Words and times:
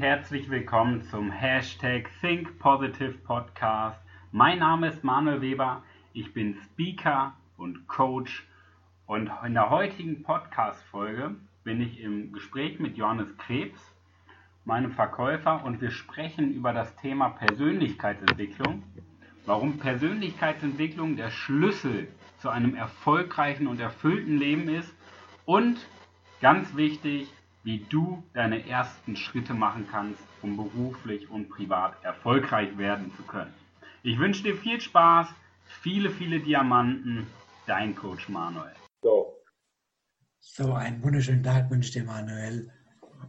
herzlich 0.00 0.50
willkommen 0.50 1.04
zum 1.04 1.30
Hashtag 1.30 2.10
Think 2.20 2.58
Positive 2.58 3.12
Podcast. 3.18 3.96
Mein 4.32 4.58
Name 4.58 4.88
ist 4.88 5.04
Manuel 5.04 5.40
Weber, 5.40 5.84
ich 6.12 6.34
bin 6.34 6.56
Speaker 6.64 7.34
und 7.56 7.86
Coach 7.86 8.44
und 9.06 9.30
in 9.46 9.54
der 9.54 9.70
heutigen 9.70 10.24
Podcast-Folge 10.24 11.36
bin 11.62 11.80
ich 11.80 12.00
im 12.00 12.32
Gespräch 12.32 12.80
mit 12.80 12.96
Johannes 12.96 13.28
Krebs, 13.38 13.80
meinem 14.64 14.90
Verkäufer, 14.90 15.64
und 15.64 15.80
wir 15.80 15.92
sprechen 15.92 16.52
über 16.52 16.72
das 16.72 16.96
Thema 16.96 17.28
Persönlichkeitsentwicklung, 17.28 18.82
warum 19.46 19.78
Persönlichkeitsentwicklung 19.78 21.14
der 21.14 21.30
Schlüssel 21.30 22.08
zu 22.38 22.48
einem 22.48 22.74
erfolgreichen 22.74 23.68
und 23.68 23.78
erfüllten 23.78 24.36
Leben 24.36 24.68
ist 24.68 24.92
und 25.44 25.78
ganz 26.40 26.74
wichtig, 26.74 27.32
wie 27.64 27.84
du 27.88 28.22
deine 28.34 28.66
ersten 28.66 29.16
Schritte 29.16 29.54
machen 29.54 29.86
kannst, 29.90 30.22
um 30.42 30.56
beruflich 30.56 31.28
und 31.30 31.48
privat 31.48 32.02
erfolgreich 32.04 32.76
werden 32.78 33.12
zu 33.16 33.22
können. 33.22 33.52
Ich 34.02 34.18
wünsche 34.18 34.42
dir 34.42 34.56
viel 34.56 34.80
Spaß, 34.80 35.28
viele, 35.82 36.10
viele 36.10 36.40
Diamanten, 36.40 37.26
dein 37.66 37.94
Coach 37.94 38.28
Manuel. 38.28 38.72
So. 39.02 39.34
So, 40.40 40.72
einen 40.72 41.02
wunderschönen 41.02 41.42
Tag 41.42 41.70
wünsche 41.70 41.88
ich 41.88 41.94
dir, 41.94 42.04
Manuel. 42.04 42.72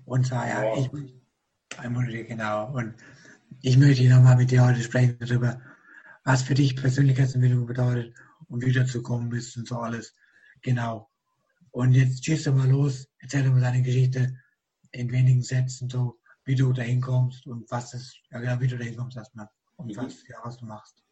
Und 0.06 0.26
zwar, 0.26 0.48
ja, 0.48 0.64
ja. 0.64 0.78
ich, 0.78 0.90
ein 1.78 1.96
Wunsch, 1.96 2.12
genau. 2.12 2.72
Und 2.72 2.96
ich 3.62 3.78
möchte 3.78 4.08
nochmal 4.08 4.38
mit 4.38 4.52
dir 4.52 4.66
heute 4.66 4.82
sprechen 4.82 5.18
darüber, 5.20 5.62
was 6.24 6.44
für 6.44 6.54
dich 6.54 6.76
Persönlichkeitsentwicklung 6.76 7.66
bedeutet 7.66 8.16
und 8.48 8.64
wie 8.64 8.72
du 8.72 8.80
dazu 8.80 9.00
gekommen 9.00 9.30
bist 9.30 9.58
und 9.58 9.68
so 9.68 9.78
alles. 9.80 10.16
Genau. 10.62 11.10
Und 11.72 11.94
jetzt 11.94 12.24
schießt 12.26 12.48
du 12.48 12.54
mal 12.54 12.70
los, 12.70 13.09
erzähl 13.22 13.44
dir 13.44 13.52
mal 13.52 13.62
deine 13.62 13.82
Geschichte 13.82 14.36
in 14.92 15.12
wenigen 15.12 15.42
Sätzen, 15.42 15.90
so 15.90 16.18
wie 16.46 16.56
du 16.56 16.74
da 16.74 16.82
hinkommst 16.82 17.46
und 17.48 17.70
was 17.70 17.94
ist, 17.94 18.20
ja 18.32 18.40
genau, 18.40 18.60
wie 18.60 18.68
du 18.68 18.78
da 18.78 18.84
hinkommst 18.84 19.18
erstmal 19.18 19.50
und 19.78 19.88
mhm. 19.88 19.98
was, 19.98 20.28
ja, 20.28 20.38
was 20.44 20.58
du 20.58 20.66
machst. 20.66 21.04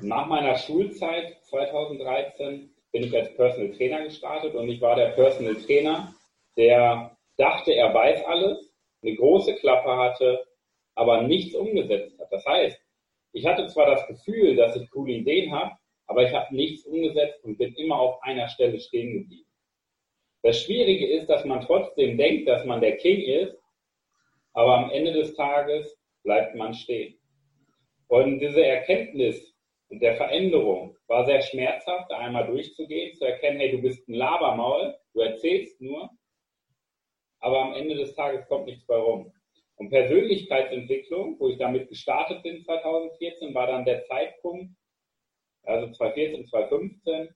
Nach 0.00 0.26
meiner 0.26 0.56
Schulzeit 0.56 1.44
2013 1.46 2.70
bin 2.92 3.02
ich 3.02 3.14
als 3.16 3.34
Personal 3.34 3.72
Trainer 3.72 4.04
gestartet 4.04 4.54
und 4.54 4.68
ich 4.68 4.80
war 4.80 4.94
der 4.94 5.10
Personal 5.10 5.56
Trainer, 5.56 6.14
der 6.56 7.16
dachte, 7.36 7.72
er 7.72 7.92
weiß 7.92 8.24
alles, 8.26 8.72
eine 9.02 9.14
große 9.16 9.56
Klappe 9.56 9.96
hatte, 9.96 10.44
aber 10.94 11.22
nichts 11.22 11.54
umgesetzt 11.54 12.18
hat. 12.18 12.30
Das 12.30 12.44
heißt, 12.46 12.78
ich 13.32 13.46
hatte 13.46 13.66
zwar 13.68 13.86
das 13.86 14.06
Gefühl, 14.06 14.56
dass 14.56 14.76
ich 14.76 14.90
coole 14.90 15.12
Ideen 15.12 15.52
habe, 15.52 15.72
aber 16.06 16.24
ich 16.24 16.32
habe 16.32 16.54
nichts 16.54 16.84
umgesetzt 16.86 17.44
und 17.44 17.58
bin 17.58 17.74
immer 17.74 17.98
auf 17.98 18.22
einer 18.22 18.48
Stelle 18.48 18.80
stehen 18.80 19.12
geblieben. 19.12 19.47
Das 20.42 20.62
Schwierige 20.62 21.06
ist, 21.06 21.28
dass 21.28 21.44
man 21.44 21.60
trotzdem 21.62 22.16
denkt, 22.16 22.48
dass 22.48 22.64
man 22.64 22.80
der 22.80 22.96
King 22.96 23.20
ist, 23.20 23.58
aber 24.52 24.78
am 24.78 24.90
Ende 24.90 25.12
des 25.12 25.34
Tages 25.34 25.98
bleibt 26.22 26.54
man 26.54 26.74
stehen. 26.74 27.18
Und 28.08 28.38
diese 28.38 28.64
Erkenntnis 28.64 29.54
der 29.90 30.16
Veränderung 30.16 30.96
war 31.06 31.24
sehr 31.26 31.40
schmerzhaft, 31.42 32.10
da 32.10 32.18
einmal 32.18 32.46
durchzugehen, 32.46 33.14
zu 33.16 33.24
erkennen, 33.24 33.58
hey, 33.58 33.70
du 33.70 33.80
bist 33.80 34.06
ein 34.08 34.14
Labermaul, 34.14 34.94
du 35.14 35.20
erzählst 35.20 35.80
nur, 35.80 36.10
aber 37.40 37.62
am 37.62 37.74
Ende 37.74 37.94
des 37.94 38.14
Tages 38.14 38.46
kommt 38.48 38.66
nichts 38.66 38.86
bei 38.86 38.96
rum. 38.96 39.32
Und 39.76 39.90
Persönlichkeitsentwicklung, 39.90 41.38
wo 41.38 41.48
ich 41.48 41.58
damit 41.58 41.88
gestartet 41.88 42.42
bin 42.42 42.60
2014, 42.62 43.54
war 43.54 43.68
dann 43.68 43.84
der 43.84 44.02
Zeitpunkt, 44.04 44.74
also 45.62 45.90
2014, 45.92 46.46
2015, 46.46 47.28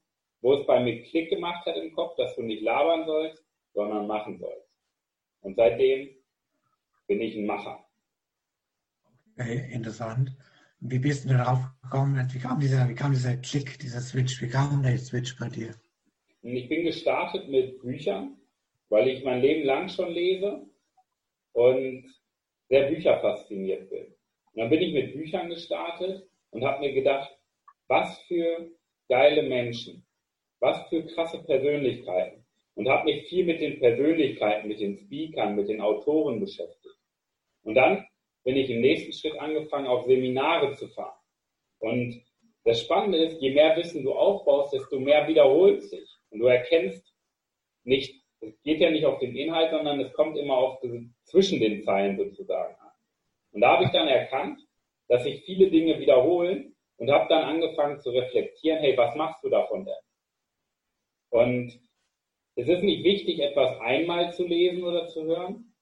wo 0.42 0.54
es 0.54 0.66
bei 0.66 0.80
mir 0.80 1.02
Klick 1.04 1.30
gemacht 1.30 1.64
hat 1.66 1.76
im 1.76 1.92
Kopf, 1.92 2.16
dass 2.16 2.34
du 2.36 2.42
nicht 2.42 2.62
labern 2.62 3.06
sollst, 3.06 3.42
sondern 3.72 4.06
machen 4.06 4.38
sollst. 4.38 4.68
Und 5.40 5.56
seitdem 5.56 6.10
bin 7.06 7.20
ich 7.20 7.36
ein 7.36 7.46
Macher. 7.46 7.84
Okay, 9.38 9.72
interessant. 9.72 10.36
Wie 10.80 10.98
bist 10.98 11.24
du 11.24 11.34
darauf 11.34 11.60
gekommen? 11.82 12.28
Wie 12.32 12.38
kam 12.38 12.60
dieser, 12.60 12.88
wie 12.88 12.94
kam 12.94 13.12
dieser 13.12 13.36
Klick, 13.36 13.78
dieser 13.78 14.00
Switch? 14.00 14.42
Wie 14.42 14.48
kam 14.48 14.82
der 14.82 14.98
Switch 14.98 15.38
bei 15.38 15.48
dir? 15.48 15.74
Ich 16.42 16.68
bin 16.68 16.84
gestartet 16.84 17.48
mit 17.48 17.80
Büchern, 17.80 18.36
weil 18.88 19.08
ich 19.08 19.24
mein 19.24 19.40
Leben 19.40 19.64
lang 19.64 19.88
schon 19.88 20.10
lese 20.10 20.66
und 21.52 22.04
sehr 22.68 22.88
Bücher 22.88 23.20
fasziniert 23.20 23.88
bin. 23.90 24.06
Und 24.52 24.60
dann 24.60 24.70
bin 24.70 24.82
ich 24.82 24.92
mit 24.92 25.12
Büchern 25.12 25.48
gestartet 25.48 26.28
und 26.50 26.64
habe 26.64 26.80
mir 26.80 26.92
gedacht, 26.92 27.30
was 27.86 28.18
für 28.22 28.70
geile 29.08 29.42
Menschen, 29.44 30.01
was 30.62 30.88
für 30.88 31.04
krasse 31.04 31.42
Persönlichkeiten. 31.42 32.46
Und 32.74 32.88
habe 32.88 33.04
mich 33.04 33.28
viel 33.28 33.44
mit 33.44 33.60
den 33.60 33.80
Persönlichkeiten, 33.80 34.68
mit 34.68 34.80
den 34.80 34.96
Speakern, 34.96 35.56
mit 35.56 35.68
den 35.68 35.82
Autoren 35.82 36.40
beschäftigt. 36.40 36.96
Und 37.64 37.74
dann 37.74 38.06
bin 38.44 38.56
ich 38.56 38.70
im 38.70 38.80
nächsten 38.80 39.12
Schritt 39.12 39.38
angefangen, 39.38 39.88
auf 39.88 40.06
Seminare 40.06 40.72
zu 40.74 40.88
fahren. 40.88 41.18
Und 41.80 42.22
das 42.64 42.80
Spannende 42.80 43.18
ist, 43.18 43.42
je 43.42 43.50
mehr 43.50 43.76
Wissen 43.76 44.04
du 44.04 44.12
aufbaust, 44.12 44.72
desto 44.72 44.98
mehr 45.00 45.26
wiederholt 45.28 45.82
sich. 45.82 46.08
Und 46.30 46.38
du 46.38 46.46
erkennst 46.46 47.12
nicht, 47.84 48.22
es 48.40 48.62
geht 48.62 48.80
ja 48.80 48.90
nicht 48.90 49.04
auf 49.04 49.18
den 49.18 49.36
Inhalt, 49.36 49.70
sondern 49.70 50.00
es 50.00 50.12
kommt 50.14 50.38
immer 50.38 50.56
auf 50.56 50.80
zwischen 51.24 51.60
den 51.60 51.82
Zeilen 51.82 52.16
sozusagen 52.16 52.74
an. 52.76 52.92
Und 53.50 53.60
da 53.60 53.74
habe 53.74 53.84
ich 53.84 53.90
dann 53.90 54.08
erkannt, 54.08 54.60
dass 55.08 55.24
sich 55.24 55.44
viele 55.44 55.70
Dinge 55.70 55.98
wiederholen 55.98 56.74
und 56.96 57.10
habe 57.10 57.28
dann 57.28 57.42
angefangen 57.42 58.00
zu 58.00 58.10
reflektieren, 58.10 58.78
hey, 58.78 58.96
was 58.96 59.14
machst 59.16 59.42
du 59.44 59.50
davon 59.50 59.84
denn? 59.84 59.94
Und 61.32 61.80
es 62.56 62.68
ist 62.68 62.82
nicht 62.82 63.04
wichtig, 63.04 63.40
etwas 63.40 63.80
einmal 63.80 64.32
zu 64.34 64.46
lesen 64.46 64.84
oder 64.84 65.08
zu 65.08 65.24
hören, 65.24 65.74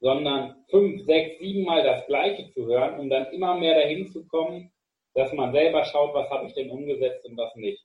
sondern 0.00 0.64
fünf, 0.70 1.04
sechs, 1.04 1.40
sieben 1.40 1.64
Mal 1.64 1.82
das 1.82 2.06
Gleiche 2.06 2.48
zu 2.52 2.66
hören, 2.66 3.00
um 3.00 3.10
dann 3.10 3.26
immer 3.32 3.58
mehr 3.58 3.74
dahin 3.74 4.06
zu 4.06 4.24
kommen, 4.28 4.70
dass 5.14 5.32
man 5.32 5.52
selber 5.52 5.84
schaut, 5.84 6.14
was 6.14 6.30
habe 6.30 6.46
ich 6.46 6.54
denn 6.54 6.70
umgesetzt 6.70 7.24
und 7.24 7.36
was 7.36 7.54
nicht. 7.56 7.84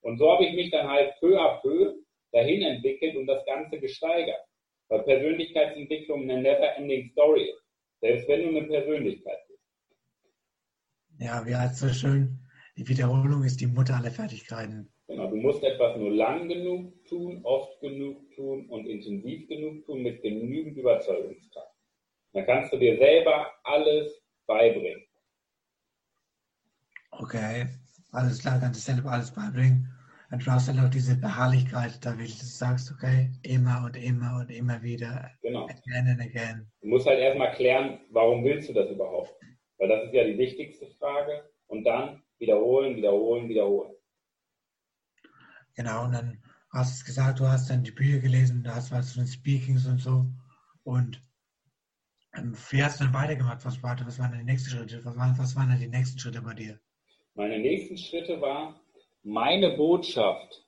Und 0.00 0.18
so 0.18 0.32
habe 0.32 0.46
ich 0.46 0.54
mich 0.54 0.70
dann 0.72 0.88
halt 0.88 1.14
peu 1.20 1.38
à 1.38 1.60
peu 1.60 1.94
dahin 2.32 2.62
entwickelt 2.62 3.14
und 3.16 3.26
das 3.26 3.44
Ganze 3.46 3.78
gesteigert. 3.78 4.44
Weil 4.88 5.02
Persönlichkeitsentwicklung 5.02 6.22
eine 6.22 6.42
never-ending 6.42 7.10
Story 7.12 7.50
ist. 7.50 7.62
Selbst 8.00 8.28
wenn 8.28 8.42
du 8.42 8.48
eine 8.48 8.66
Persönlichkeit 8.66 9.38
bist. 9.46 9.62
Ja, 11.20 11.46
wie 11.46 11.54
heißt 11.54 11.78
so 11.78 11.88
schön, 11.88 12.40
die 12.76 12.88
Wiederholung 12.88 13.44
ist 13.44 13.60
die 13.60 13.66
Mutter 13.66 13.96
aller 13.96 14.10
Fertigkeiten. 14.10 14.92
Genau, 15.08 15.30
du 15.30 15.36
musst 15.36 15.64
etwas 15.64 15.96
nur 15.96 16.10
lang 16.10 16.48
genug 16.48 16.92
tun, 17.06 17.40
oft 17.42 17.80
genug 17.80 18.30
tun 18.34 18.68
und 18.68 18.86
intensiv 18.86 19.48
genug 19.48 19.86
tun 19.86 20.02
mit 20.02 20.20
genügend 20.20 20.76
Überzeugungskraft. 20.76 21.74
Dann 22.34 22.44
kannst 22.44 22.74
du 22.74 22.76
dir 22.76 22.98
selber 22.98 23.50
alles 23.64 24.22
beibringen. 24.46 25.02
Okay, 27.10 27.68
alles 28.12 28.40
klar, 28.40 28.60
kannst 28.60 28.86
du 28.86 28.92
selber 28.92 29.12
alles 29.12 29.32
beibringen. 29.32 29.88
Und 30.30 30.46
du 30.46 30.50
hast 30.50 30.68
dann 30.68 30.78
auch 30.78 30.90
diese 30.90 31.16
Beharrlichkeit, 31.16 32.04
da 32.04 32.18
wie 32.18 32.26
du 32.26 32.44
sagst, 32.44 32.92
okay, 32.92 33.30
immer 33.44 33.84
und 33.86 33.96
immer 33.96 34.40
und 34.40 34.50
immer 34.50 34.82
wieder. 34.82 35.30
Genau. 35.40 35.64
Again 35.64 36.06
and 36.06 36.20
again. 36.20 36.70
Du 36.82 36.88
musst 36.88 37.06
halt 37.06 37.18
erstmal 37.18 37.54
klären, 37.54 37.98
warum 38.10 38.44
willst 38.44 38.68
du 38.68 38.74
das 38.74 38.90
überhaupt? 38.90 39.34
Weil 39.78 39.88
das 39.88 40.04
ist 40.04 40.12
ja 40.12 40.24
die 40.24 40.36
wichtigste 40.36 40.86
Frage. 40.98 41.48
Und 41.68 41.84
dann 41.84 42.22
wiederholen, 42.38 42.94
wiederholen, 42.96 43.48
wiederholen. 43.48 43.94
Genau, 45.78 46.06
und 46.06 46.12
dann 46.12 46.42
hast 46.72 47.00
du 47.00 47.06
gesagt, 47.06 47.38
du 47.38 47.46
hast 47.46 47.70
dann 47.70 47.84
die 47.84 47.92
Bücher 47.92 48.18
gelesen, 48.18 48.64
da 48.64 48.74
hast 48.74 48.90
was 48.90 49.12
von 49.12 49.24
Speakings 49.24 49.86
und 49.86 49.98
so. 49.98 50.26
Und 50.82 51.22
ähm, 52.36 52.52
wie 52.70 52.82
hast 52.82 52.98
du 52.98 53.04
dann 53.04 53.14
weitergemacht? 53.14 53.64
Was, 53.64 53.80
war, 53.80 53.96
was 54.04 54.18
waren 54.18 54.36
die 54.36 54.42
nächsten 54.42 54.70
Schritte? 54.70 55.04
Was 55.04 55.16
waren, 55.16 55.38
was 55.38 55.54
waren 55.54 55.68
dann 55.68 55.78
die 55.78 55.86
nächsten 55.86 56.18
Schritte 56.18 56.42
bei 56.42 56.54
dir? 56.54 56.80
Meine 57.34 57.60
nächsten 57.60 57.96
Schritte 57.96 58.40
war, 58.40 58.80
meine 59.22 59.76
Botschaft 59.76 60.66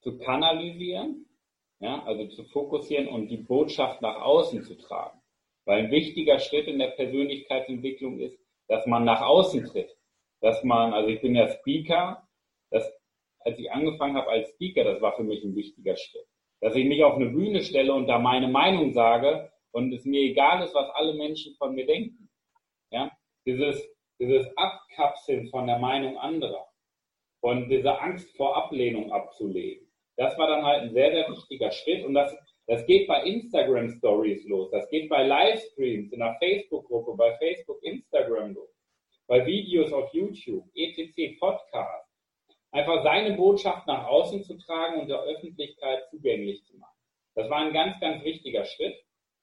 zu 0.00 0.18
kanalisieren, 0.18 1.24
ja, 1.78 2.02
also 2.02 2.26
zu 2.26 2.42
fokussieren 2.46 3.06
und 3.06 3.28
die 3.28 3.36
Botschaft 3.36 4.02
nach 4.02 4.16
außen 4.16 4.64
zu 4.64 4.76
tragen. 4.78 5.20
Weil 5.64 5.84
ein 5.84 5.90
wichtiger 5.92 6.40
Schritt 6.40 6.66
in 6.66 6.80
der 6.80 6.88
Persönlichkeitsentwicklung 6.88 8.18
ist, 8.18 8.36
dass 8.66 8.84
man 8.86 9.04
nach 9.04 9.20
außen 9.20 9.64
tritt. 9.66 9.96
Dass 10.40 10.64
man, 10.64 10.92
also 10.92 11.08
ich 11.08 11.20
bin 11.20 11.36
ja 11.36 11.48
Speaker, 11.48 12.28
dass 12.70 12.97
als 13.48 13.58
ich 13.58 13.72
angefangen 13.72 14.16
habe 14.16 14.28
als 14.28 14.50
Speaker, 14.50 14.84
das 14.84 15.00
war 15.00 15.16
für 15.16 15.24
mich 15.24 15.42
ein 15.42 15.56
wichtiger 15.56 15.96
Schritt. 15.96 16.26
Dass 16.60 16.76
ich 16.76 16.84
mich 16.84 17.02
auf 17.02 17.14
eine 17.14 17.30
Bühne 17.30 17.62
stelle 17.62 17.94
und 17.94 18.06
da 18.06 18.18
meine 18.18 18.48
Meinung 18.48 18.92
sage 18.92 19.50
und 19.72 19.92
es 19.92 20.04
mir 20.04 20.20
egal 20.20 20.62
ist, 20.62 20.74
was 20.74 20.90
alle 20.90 21.14
Menschen 21.14 21.54
von 21.56 21.74
mir 21.74 21.86
denken. 21.86 22.28
Ja, 22.90 23.10
dieses, 23.46 23.82
dieses 24.20 24.46
Abkapseln 24.56 25.48
von 25.48 25.66
der 25.66 25.78
Meinung 25.78 26.18
anderer 26.18 26.66
und 27.40 27.70
diese 27.70 27.98
Angst 28.00 28.36
vor 28.36 28.56
Ablehnung 28.56 29.12
abzulegen. 29.12 29.86
Das 30.16 30.36
war 30.36 30.48
dann 30.48 30.64
halt 30.64 30.82
ein 30.82 30.92
sehr, 30.92 31.12
sehr 31.12 31.28
wichtiger 31.28 31.70
Schritt 31.70 32.04
und 32.04 32.14
das, 32.14 32.36
das 32.66 32.84
geht 32.86 33.06
bei 33.06 33.22
Instagram 33.22 33.88
Stories 33.88 34.44
los, 34.46 34.70
das 34.72 34.88
geht 34.90 35.08
bei 35.08 35.22
Livestreams 35.22 36.12
in 36.12 36.18
der 36.18 36.36
Facebook-Gruppe, 36.40 37.14
bei 37.16 37.36
Facebook, 37.38 37.82
Instagram 37.82 38.54
los, 38.54 38.70
bei 39.26 39.46
Videos 39.46 39.92
auf 39.92 40.12
YouTube, 40.12 40.64
etc., 40.74 41.38
Podcasts 41.38 42.07
einfach 42.70 43.02
seine 43.02 43.36
Botschaft 43.36 43.86
nach 43.86 44.06
außen 44.06 44.42
zu 44.44 44.56
tragen 44.58 45.00
und 45.00 45.08
der 45.08 45.20
Öffentlichkeit 45.20 46.08
zugänglich 46.10 46.64
zu 46.64 46.76
machen. 46.76 46.96
Das 47.34 47.48
war 47.50 47.58
ein 47.58 47.72
ganz, 47.72 47.98
ganz 48.00 48.22
wichtiger 48.24 48.64
Schritt, 48.64 48.96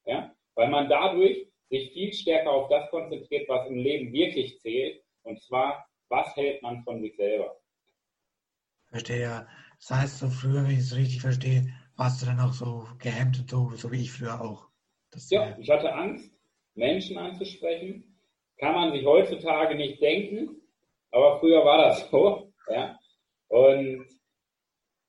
ja, 0.05 0.33
weil 0.55 0.69
man 0.69 0.89
dadurch 0.89 1.47
sich 1.69 1.91
viel 1.93 2.13
stärker 2.13 2.51
auf 2.51 2.69
das 2.69 2.89
konzentriert, 2.89 3.47
was 3.49 3.67
im 3.67 3.77
Leben 3.77 4.11
wirklich 4.11 4.59
zählt, 4.59 5.01
und 5.23 5.41
zwar, 5.41 5.87
was 6.09 6.35
hält 6.35 6.61
man 6.61 6.83
von 6.83 7.01
sich 7.01 7.15
selber. 7.15 7.57
Verstehe. 8.87 9.47
Das 9.79 9.91
heißt, 9.91 10.19
so 10.19 10.29
früher, 10.29 10.63
wenn 10.63 10.71
ich 10.71 10.79
es 10.79 10.95
richtig 10.95 11.21
verstehe, 11.21 11.73
warst 11.95 12.21
du 12.21 12.25
dann 12.27 12.39
auch 12.39 12.53
so 12.53 12.87
gehemmt 12.99 13.39
und 13.39 13.49
so, 13.49 13.71
so 13.75 13.91
wie 13.91 14.01
ich 14.01 14.11
früher 14.11 14.39
auch. 14.39 14.67
Das, 15.11 15.29
ja, 15.29 15.57
ich 15.57 15.69
hatte 15.69 15.93
Angst, 15.93 16.31
Menschen 16.75 17.17
anzusprechen. 17.17 18.17
Kann 18.57 18.73
man 18.73 18.91
sich 18.93 19.05
heutzutage 19.05 19.75
nicht 19.75 20.01
denken, 20.01 20.61
aber 21.11 21.39
früher 21.39 21.65
war 21.65 21.77
das 21.77 22.09
so. 22.09 22.53
Ja? 22.69 22.97
Und 23.55 24.05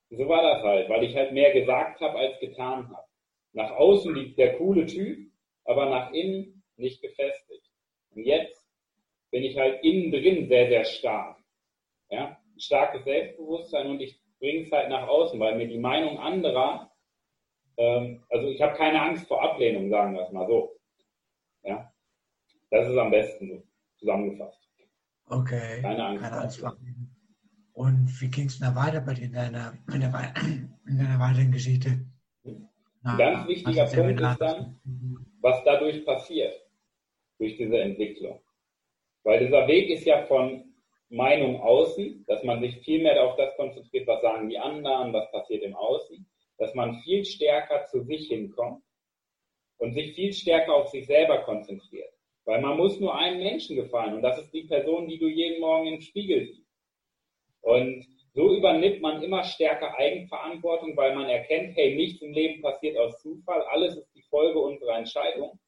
so 0.09 0.29
war 0.29 0.41
das 0.41 0.63
halt, 0.63 0.87
weil 0.87 1.03
ich 1.03 1.13
halt 1.17 1.33
mehr 1.33 1.51
gesagt 1.51 1.99
habe, 1.99 2.17
als 2.17 2.39
getan 2.39 2.87
habe. 2.87 3.07
Nach 3.51 3.71
außen 3.71 4.15
liegt 4.15 4.37
der 4.37 4.57
coole 4.57 4.85
Typ, 4.85 5.29
aber 5.65 5.89
nach 5.89 6.13
innen 6.13 6.63
nicht 6.77 7.01
gefestigt. 7.01 7.69
Und 8.11 8.23
jetzt 8.23 8.65
bin 9.31 9.43
ich 9.43 9.57
halt 9.57 9.83
innen 9.83 10.11
drin 10.11 10.47
sehr, 10.47 10.69
sehr 10.69 10.85
stark. 10.85 11.37
Ja? 12.09 12.39
Ein 12.55 12.59
starkes 12.59 13.03
Selbstbewusstsein 13.03 13.87
und 13.87 13.99
ich 13.99 14.17
bringe 14.39 14.61
es 14.61 14.71
halt 14.71 14.87
nach 14.87 15.09
außen, 15.09 15.37
weil 15.41 15.57
mir 15.57 15.67
die 15.67 15.79
Meinung 15.79 16.17
anderer, 16.17 16.89
ähm, 17.75 18.23
also 18.29 18.47
ich 18.47 18.61
habe 18.61 18.77
keine 18.77 19.01
Angst 19.01 19.27
vor 19.27 19.41
Ablehnung, 19.41 19.89
sagen 19.89 20.15
wir 20.15 20.21
es 20.21 20.31
mal 20.31 20.47
so. 20.47 20.71
Ja? 21.63 21.91
Das 22.69 22.87
ist 22.87 22.97
am 22.97 23.11
besten 23.11 23.49
so 23.49 23.63
zusammengefasst. 23.97 24.69
Okay. 25.25 25.81
Keine 25.81 26.05
Angst. 26.05 26.23
Keine 26.23 26.41
Angst 26.43 26.59
vor 26.61 26.77
Und 27.77 28.09
wie 28.19 28.31
ging 28.31 28.47
es 28.47 28.57
da 28.57 28.73
weiter 28.73 29.01
bei 29.01 29.13
dir 29.13 29.25
in 29.25 29.33
deiner, 29.33 29.77
in, 29.93 29.99
der, 29.99 30.33
in 30.87 30.97
deiner 30.97 31.19
weiteren 31.19 31.51
Geschichte? 31.51 32.07
Ein 33.03 33.17
ganz 33.19 33.47
wichtiger 33.47 33.85
Punkt 33.85 34.19
ist 34.19 34.41
dann, 34.41 34.79
was 35.41 35.63
dadurch 35.63 36.03
passiert, 36.03 36.55
durch 37.37 37.55
diese 37.55 37.77
Entwicklung. 37.77 38.41
Weil 39.23 39.45
dieser 39.45 39.67
Weg 39.67 39.91
ist 39.91 40.07
ja 40.07 40.25
von 40.25 40.73
Meinung 41.09 41.61
außen, 41.61 42.25
dass 42.25 42.43
man 42.43 42.61
sich 42.61 42.79
viel 42.79 43.03
mehr 43.03 43.23
auf 43.23 43.35
das 43.35 43.55
konzentriert, 43.57 44.07
was 44.07 44.23
sagen 44.23 44.49
die 44.49 44.57
anderen, 44.57 45.13
was 45.13 45.29
passiert 45.29 45.61
im 45.61 45.75
Außen, 45.75 46.25
dass 46.57 46.73
man 46.73 46.99
viel 47.03 47.23
stärker 47.25 47.85
zu 47.85 48.01
sich 48.01 48.27
hinkommt 48.27 48.81
und 49.77 49.93
sich 49.93 50.15
viel 50.15 50.33
stärker 50.33 50.73
auf 50.73 50.87
sich 50.87 51.05
selber 51.05 51.43
konzentriert. 51.43 52.09
Weil 52.45 52.59
man 52.59 52.75
muss 52.75 52.99
nur 52.99 53.15
einem 53.15 53.37
Menschen 53.37 53.75
gefallen 53.75 54.15
und 54.15 54.23
das 54.23 54.39
ist 54.39 54.51
die 54.51 54.63
Person, 54.63 55.07
die 55.07 55.19
du 55.19 55.27
jeden 55.27 55.61
Morgen 55.61 55.85
im 55.85 56.01
Spiegel 56.01 56.47
siehst. 56.47 56.66
Und 57.67 58.07
so 58.33 58.55
übernimmt 58.55 59.01
man 59.01 59.21
immer 59.21 59.43
stärker 59.43 59.93
Eigenverantwortung, 59.97 60.95
weil 60.95 61.13
man 61.13 61.27
erkennt, 61.27 61.75
hey, 61.75 61.95
nichts 61.95 62.21
im 62.21 62.31
Leben 62.31 62.61
passiert 62.61 62.97
aus 62.97 63.21
Zufall, 63.21 63.61
alles 63.63 63.97
ist 63.97 64.15
die 64.15 64.21
Folge 64.29 64.57
unserer 64.57 64.97
Entscheidung. 64.97 65.59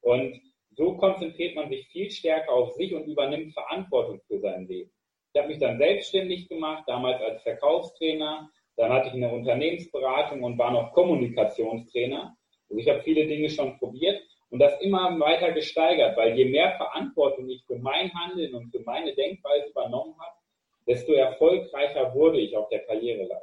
Und 0.00 0.40
so 0.70 0.96
konzentriert 0.96 1.54
man 1.54 1.68
sich 1.68 1.86
viel 1.86 2.10
stärker 2.10 2.50
auf 2.52 2.72
sich 2.72 2.92
und 2.94 3.06
übernimmt 3.06 3.54
Verantwortung 3.54 4.20
für 4.26 4.40
sein 4.40 4.66
Leben. 4.66 4.90
Ich 5.32 5.38
habe 5.38 5.50
mich 5.50 5.58
dann 5.58 5.78
selbstständig 5.78 6.48
gemacht, 6.48 6.82
damals 6.88 7.22
als 7.22 7.44
Verkaufstrainer. 7.44 8.50
Dann 8.76 8.92
hatte 8.92 9.10
ich 9.10 9.14
eine 9.14 9.32
Unternehmensberatung 9.32 10.42
und 10.42 10.58
war 10.58 10.72
noch 10.72 10.92
Kommunikationstrainer. 10.92 12.36
Also 12.68 12.80
ich 12.80 12.88
habe 12.88 13.02
viele 13.02 13.28
Dinge 13.28 13.48
schon 13.48 13.78
probiert 13.78 14.20
und 14.48 14.58
das 14.58 14.80
immer 14.80 15.16
weiter 15.20 15.52
gesteigert, 15.52 16.16
weil 16.16 16.36
je 16.36 16.46
mehr 16.46 16.72
Verantwortung 16.72 17.48
ich 17.48 17.62
für 17.66 17.78
mein 17.78 18.12
Handeln 18.14 18.52
und 18.56 18.72
für 18.72 18.80
meine 18.80 19.14
Denkweise 19.14 19.68
übernommen 19.68 20.16
habe, 20.18 20.39
desto 20.90 21.12
erfolgreicher 21.12 22.12
wurde 22.14 22.40
ich 22.40 22.56
auf 22.56 22.68
der 22.68 22.84
Karriereleiter. 22.84 23.40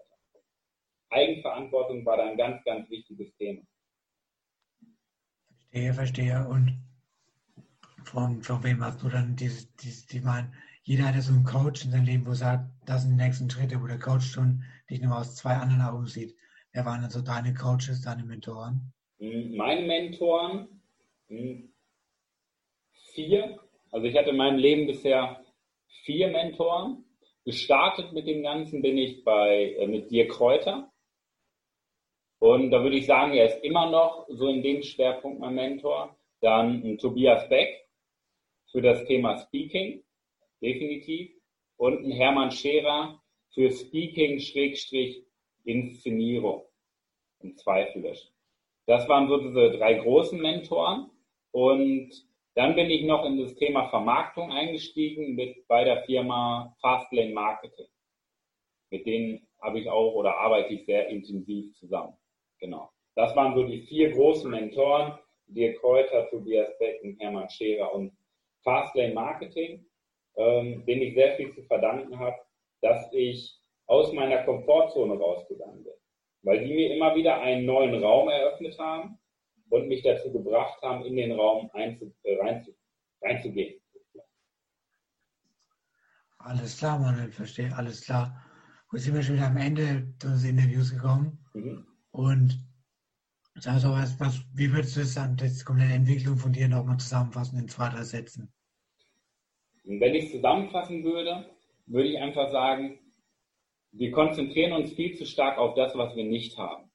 Eigenverantwortung 1.10 2.06
war 2.06 2.18
da 2.18 2.30
ein 2.30 2.38
ganz, 2.38 2.62
ganz 2.66 2.90
wichtiges 2.90 3.34
Thema. 3.38 3.62
Verstehe, 5.70 5.94
verstehe. 5.94 6.48
Und 6.50 6.78
von, 8.04 8.44
von 8.44 8.62
wem 8.66 8.84
hast 8.84 9.02
du 9.02 9.08
dann 9.08 9.38
diese, 9.38 9.66
diese, 9.82 10.06
die 10.08 10.20
meinen, 10.20 10.54
jeder 10.84 11.06
hat 11.06 11.16
ja 11.16 11.22
so 11.22 11.32
einen 11.32 11.46
Coach 11.46 11.86
in 11.86 11.92
seinem 11.92 12.04
Leben, 12.04 12.26
wo 12.26 12.34
sagt, 12.34 12.70
das 12.86 13.04
sind 13.04 13.12
die 13.18 13.24
nächsten 13.24 13.50
Schritte, 13.50 13.82
wo 13.82 13.88
der 13.88 14.00
Coach 14.00 14.26
schon 14.26 14.64
dich 14.90 15.02
nur 15.02 15.18
aus 15.18 15.38
zwei 15.38 15.54
anderen 15.54 15.82
Augen 15.82 16.06
sieht. 16.06 16.36
Wer 16.74 16.86
waren 16.86 17.02
dann 17.02 17.10
so 17.10 17.22
deine 17.22 17.54
Coaches, 17.54 18.02
deine 18.02 18.26
Mentoren? 18.26 18.94
Hm, 19.20 19.56
meine 19.56 19.88
Mentoren, 19.88 20.82
hm, 21.30 21.74
vier. 23.14 23.58
Also 23.92 24.06
ich 24.06 24.18
hatte 24.18 24.32
in 24.32 24.38
meinem 24.38 24.60
Leben 24.60 24.86
bisher 24.86 25.42
vier 26.04 26.28
Mentoren. 26.28 27.06
Gestartet 27.48 28.12
mit 28.12 28.28
dem 28.28 28.44
Ganzen 28.44 28.82
bin 28.82 28.98
ich 28.98 29.24
bei, 29.24 29.74
äh, 29.80 29.88
mit 29.88 30.12
Dirk 30.12 30.32
Kräuter. 30.32 30.92
Und 32.40 32.72
da 32.72 32.84
würde 32.84 32.98
ich 32.98 33.06
sagen, 33.06 33.36
er 33.36 33.46
ist 33.46 33.64
immer 33.64 33.90
noch 33.90 34.28
so 34.28 34.50
in 34.50 34.62
dem 34.62 34.84
Schwerpunkt 34.84 35.40
mein 35.40 35.56
Mentor. 35.56 36.18
Dann 36.42 36.98
Tobias 36.98 37.48
Beck 37.48 37.88
für 38.70 38.82
das 38.82 39.06
Thema 39.06 39.38
Speaking, 39.38 40.04
definitiv. 40.62 41.32
Und 41.78 42.04
ein 42.04 42.12
Hermann 42.12 42.52
Scherer 42.52 43.24
für 43.54 43.72
Speaking 43.72 44.42
Schrägstrich 44.42 45.24
Inszenierung. 45.64 46.66
Im 47.40 47.56
Zweifel. 47.56 48.14
Das 48.88 49.08
waren 49.08 49.30
so 49.30 49.38
diese 49.38 49.72
drei 49.72 49.94
großen 49.94 50.42
Mentoren. 50.42 51.10
Und 51.52 52.12
dann 52.58 52.74
bin 52.74 52.90
ich 52.90 53.04
noch 53.04 53.24
in 53.24 53.38
das 53.38 53.54
Thema 53.54 53.88
Vermarktung 53.90 54.52
eingestiegen 54.52 55.36
mit 55.36 55.68
bei 55.68 55.84
der 55.84 56.04
Firma 56.06 56.76
Fastlane 56.82 57.32
Marketing. 57.32 57.86
Mit 58.90 59.06
denen 59.06 59.48
habe 59.62 59.80
ich 59.80 59.88
auch 59.88 60.16
oder 60.16 60.36
arbeite 60.38 60.74
ich 60.74 60.86
sehr 60.88 61.08
intensiv 61.10 61.72
zusammen. 61.76 62.18
Genau. 62.60 62.90
Das 63.14 63.36
waren 63.36 63.54
so 63.54 63.64
die 63.64 63.82
vier 63.82 64.12
großen 64.12 64.50
Mentoren. 64.50 65.20
Dirk 65.46 65.80
Kräuter, 65.80 66.28
Tobias 66.32 66.76
Becken, 66.80 67.16
Hermann 67.20 67.48
Scherer 67.50 67.94
und 67.94 68.12
Fastlane 68.64 69.14
Marketing, 69.14 69.86
ähm, 70.36 70.84
denen 70.86 71.04
ich 71.04 71.14
sehr 71.14 71.36
viel 71.36 71.54
zu 71.54 71.62
verdanken 71.62 72.18
habe, 72.18 72.38
dass 72.82 73.08
ich 73.14 73.56
aus 73.86 74.12
meiner 74.14 74.44
Komfortzone 74.44 75.14
rausgegangen 75.14 75.84
bin. 75.84 75.94
Weil 76.42 76.66
die 76.66 76.74
mir 76.74 76.96
immer 76.96 77.16
wieder 77.16 77.40
einen 77.40 77.68
neuen 77.68 78.04
Raum 78.04 78.30
eröffnet 78.30 78.80
haben 78.80 79.20
und 79.70 79.88
mich 79.88 80.04
dazu 80.04 80.32
gebracht 80.32 80.82
haben, 80.82 81.06
in 81.06 81.16
den 81.16 81.32
Raum 81.34 81.70
einzu, 81.74 82.14
äh, 82.24 82.38
reinzu, 82.40 82.72
reinzugehen. 83.22 83.80
Alles 86.40 86.78
klar, 86.78 87.00
Manuel, 87.00 87.32
verstehe, 87.32 87.76
alles 87.76 88.06
klar. 88.06 88.42
Gut, 88.90 89.02
sind 89.02 89.16
wir 89.16 89.24
schon 89.24 89.36
wieder 89.36 89.48
am 89.48 89.58
Ende 89.58 90.14
des 90.24 90.46
Interviews 90.46 90.92
gekommen. 90.92 91.46
Mhm. 91.54 91.86
Und 92.12 92.58
also 93.66 93.92
was, 93.92 94.20
was, 94.20 94.46
wie 94.54 94.72
würdest 94.72 94.96
du 94.96 95.04
dann 95.04 95.36
die 95.36 95.64
komplette 95.64 95.94
Entwicklung 95.94 96.38
von 96.38 96.54
dir 96.54 96.68
nochmal 96.68 96.98
zusammenfassen 96.98 97.60
in 97.60 97.68
zwei, 97.68 97.90
drei 97.90 98.04
Sätzen? 98.04 98.54
Wenn 99.84 100.16
ich 100.16 100.26
es 100.26 100.32
zusammenfassen 100.32 101.04
würde, 101.04 101.50
würde 101.88 102.10
ich 102.10 102.20
einfach 102.20 102.52
sagen, 102.52 103.00
wir 103.92 104.12
konzentrieren 104.12 104.74
uns 104.74 104.94
viel 104.94 105.16
zu 105.16 105.26
stark 105.26 105.58
auf 105.58 105.74
das, 105.76 105.96
was 105.96 106.16
wir 106.16 106.26
nicht 106.26 106.58
haben. 106.58 106.92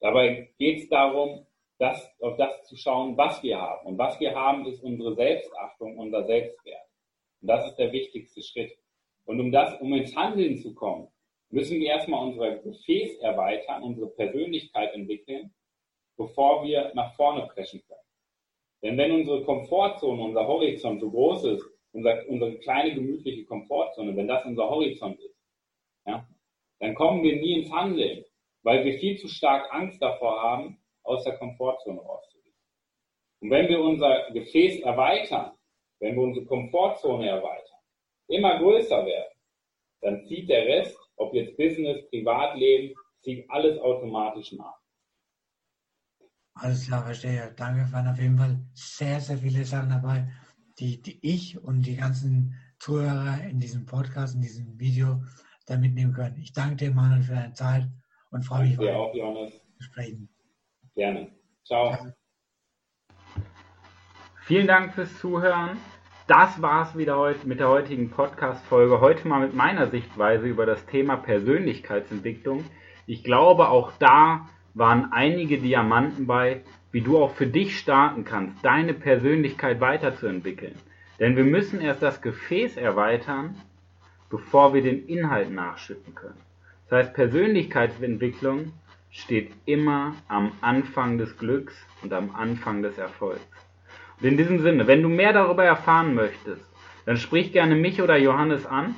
Dabei 0.00 0.52
geht 0.58 0.82
es 0.82 0.88
darum, 0.88 1.46
das, 1.80 2.14
auf 2.20 2.36
das 2.36 2.62
zu 2.64 2.76
schauen, 2.76 3.16
was 3.16 3.42
wir 3.42 3.58
haben. 3.58 3.86
Und 3.86 3.98
was 3.98 4.20
wir 4.20 4.34
haben, 4.34 4.66
ist 4.66 4.82
unsere 4.82 5.14
Selbstachtung, 5.14 5.96
unser 5.98 6.24
Selbstwert. 6.26 6.86
Und 7.40 7.48
das 7.48 7.66
ist 7.68 7.76
der 7.76 7.90
wichtigste 7.92 8.42
Schritt. 8.42 8.76
Und 9.24 9.40
um 9.40 9.50
das, 9.50 9.80
um 9.80 9.92
ins 9.94 10.14
Handeln 10.14 10.58
zu 10.58 10.74
kommen, 10.74 11.08
müssen 11.48 11.80
wir 11.80 11.88
erstmal 11.88 12.28
unser 12.28 12.56
Gefäß 12.58 13.18
erweitern, 13.20 13.82
unsere 13.82 14.08
Persönlichkeit 14.08 14.92
entwickeln, 14.92 15.54
bevor 16.18 16.64
wir 16.64 16.92
nach 16.94 17.14
vorne 17.14 17.46
preschen 17.46 17.82
können. 17.88 18.00
Denn 18.82 18.98
wenn 18.98 19.12
unsere 19.12 19.42
Komfortzone, 19.44 20.22
unser 20.22 20.46
Horizont 20.46 21.00
so 21.00 21.10
groß 21.10 21.44
ist, 21.44 21.64
unser, 21.92 22.28
unsere 22.28 22.56
kleine 22.58 22.94
gemütliche 22.94 23.44
Komfortzone, 23.46 24.14
wenn 24.16 24.28
das 24.28 24.44
unser 24.44 24.68
Horizont 24.68 25.18
ist, 25.18 25.36
ja, 26.06 26.28
dann 26.78 26.94
kommen 26.94 27.22
wir 27.22 27.36
nie 27.36 27.60
ins 27.60 27.72
Handeln, 27.72 28.24
weil 28.62 28.84
wir 28.84 28.98
viel 28.98 29.16
zu 29.16 29.28
stark 29.28 29.72
Angst 29.72 30.00
davor 30.02 30.42
haben, 30.42 30.78
aus 31.10 31.24
der 31.24 31.36
Komfortzone 31.38 32.00
rauszugehen. 32.00 32.56
Und 33.42 33.50
wenn 33.50 33.68
wir 33.68 33.80
unser 33.80 34.30
Gefäß 34.32 34.80
erweitern, 34.82 35.52
wenn 36.00 36.14
wir 36.14 36.22
unsere 36.22 36.46
Komfortzone 36.46 37.28
erweitern, 37.28 37.80
immer 38.28 38.58
größer 38.58 39.04
werden, 39.04 39.34
dann 40.02 40.24
zieht 40.24 40.48
der 40.48 40.66
Rest, 40.66 40.96
ob 41.16 41.34
jetzt 41.34 41.56
Business, 41.56 42.08
Privatleben, 42.08 42.94
zieht 43.22 43.50
alles 43.50 43.78
automatisch 43.78 44.52
nach. 44.52 44.78
Alles 46.54 46.86
klar, 46.86 47.04
verstehe. 47.04 47.52
Danke, 47.56 47.90
waren 47.92 48.08
auf 48.08 48.18
jeden 48.18 48.38
Fall 48.38 48.58
sehr, 48.74 49.20
sehr 49.20 49.38
viele 49.38 49.64
Sachen 49.64 49.90
dabei, 49.90 50.30
die, 50.78 51.00
die 51.00 51.18
ich 51.22 51.62
und 51.62 51.82
die 51.82 51.96
ganzen 51.96 52.54
Zuhörer 52.78 53.44
in 53.44 53.60
diesem 53.60 53.84
Podcast, 53.86 54.34
in 54.34 54.42
diesem 54.42 54.78
Video 54.78 55.22
da 55.66 55.76
mitnehmen 55.76 56.12
können. 56.12 56.38
Ich 56.38 56.52
danke 56.52 56.76
dir, 56.76 56.90
Manuel, 56.92 57.22
für 57.22 57.34
deine 57.34 57.52
Zeit 57.52 57.88
und 58.30 58.42
freue 58.44 58.66
mich, 58.66 58.78
weiter 58.78 58.96
auch, 58.96 59.14
Johannes. 59.14 59.52
zu 59.76 59.82
sprechen. 59.82 60.28
Gerne. 60.94 61.30
Ciao. 61.64 61.96
Vielen 64.42 64.66
Dank 64.66 64.94
fürs 64.94 65.18
Zuhören. 65.18 65.78
Das 66.26 66.60
war's 66.62 66.96
wieder 66.96 67.16
heute 67.16 67.46
mit 67.46 67.60
der 67.60 67.68
heutigen 67.68 68.10
Podcast-Folge. 68.10 69.00
Heute 69.00 69.26
mal 69.26 69.40
mit 69.40 69.54
meiner 69.54 69.88
Sichtweise 69.88 70.46
über 70.46 70.66
das 70.66 70.84
Thema 70.86 71.16
Persönlichkeitsentwicklung. 71.16 72.64
Ich 73.06 73.24
glaube, 73.24 73.68
auch 73.68 73.92
da 73.98 74.48
waren 74.74 75.12
einige 75.12 75.58
Diamanten 75.58 76.26
bei, 76.26 76.62
wie 76.92 77.00
du 77.00 77.18
auch 77.18 77.32
für 77.34 77.46
dich 77.46 77.78
starten 77.78 78.24
kannst, 78.24 78.64
deine 78.64 78.94
Persönlichkeit 78.94 79.80
weiterzuentwickeln. 79.80 80.74
Denn 81.18 81.36
wir 81.36 81.44
müssen 81.44 81.80
erst 81.80 82.02
das 82.02 82.22
Gefäß 82.22 82.76
erweitern, 82.76 83.56
bevor 84.30 84.74
wir 84.74 84.82
den 84.82 85.06
Inhalt 85.06 85.50
nachschütten 85.50 86.14
können. 86.14 86.40
Das 86.88 87.06
heißt, 87.06 87.14
Persönlichkeitsentwicklung 87.14 88.72
steht 89.10 89.52
immer 89.64 90.14
am 90.28 90.52
Anfang 90.60 91.18
des 91.18 91.36
Glücks 91.36 91.74
und 92.02 92.12
am 92.12 92.34
Anfang 92.34 92.82
des 92.82 92.96
Erfolgs. 92.98 93.40
Und 94.20 94.26
in 94.26 94.36
diesem 94.36 94.60
Sinne, 94.60 94.86
wenn 94.86 95.02
du 95.02 95.08
mehr 95.08 95.32
darüber 95.32 95.64
erfahren 95.64 96.14
möchtest, 96.14 96.64
dann 97.06 97.16
sprich 97.16 97.52
gerne 97.52 97.74
mich 97.74 98.00
oder 98.00 98.16
Johannes 98.16 98.66
an 98.66 98.94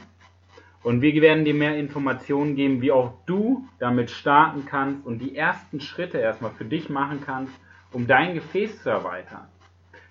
und 0.83 1.01
wir 1.01 1.15
werden 1.23 1.45
dir 1.45 1.55
mehr 1.55 1.77
Informationen 1.77 2.57
geben, 2.57 2.83
wie 2.83 2.93
auch 2.93 3.15
du 3.27 3.69
damit 3.79 4.11
starten 4.11 4.67
kannst 4.67 5.07
und 5.07 5.19
die 5.19 5.37
ersten 5.37 5.81
Schritte 5.81 6.19
erstmal 6.19 6.51
für 6.51 6.65
dich 6.65 6.91
machen 6.91 7.21
kannst, 7.25 7.53
um 7.93 8.07
dein 8.07 8.35
Gefäß 8.35 8.83
zu 8.83 8.91
erweitern. 8.91 9.47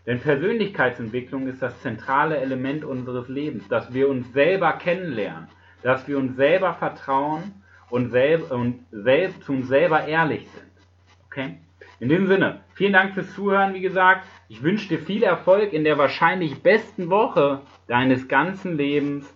Denn 0.05 0.19
Persönlichkeitsentwicklung 0.19 1.47
ist 1.47 1.61
das 1.61 1.79
zentrale 1.81 2.37
Element 2.37 2.83
unseres 2.83 3.27
Lebens, 3.27 3.67
dass 3.67 3.93
wir 3.93 4.09
uns 4.09 4.31
selber 4.33 4.73
kennenlernen, 4.73 5.47
dass 5.83 6.07
wir 6.07 6.17
uns 6.17 6.35
selber 6.37 6.73
vertrauen 6.73 7.60
und, 7.91 8.09
selb 8.09 8.51
und 8.51 8.85
selb 8.91 9.43
zu 9.43 9.53
uns 9.53 9.67
selber 9.67 10.07
ehrlich 10.07 10.47
sind. 10.53 10.71
Okay? 11.27 11.57
In 11.99 12.09
diesem 12.09 12.27
Sinne, 12.27 12.61
vielen 12.73 12.93
Dank 12.93 13.13
fürs 13.13 13.33
Zuhören, 13.35 13.75
wie 13.75 13.81
gesagt. 13.81 14.25
Ich 14.49 14.63
wünsche 14.63 14.87
dir 14.89 14.99
viel 14.99 15.21
Erfolg 15.23 15.71
in 15.71 15.83
der 15.83 15.97
wahrscheinlich 15.97 16.63
besten 16.63 17.09
Woche 17.09 17.61
deines 17.87 18.27
ganzen 18.27 18.75
Lebens. 18.75 19.31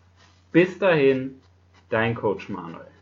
Bis 0.52 0.80
dahin, 0.80 1.40
dein 1.90 2.16
Coach 2.16 2.50
Manuel. 2.50 2.95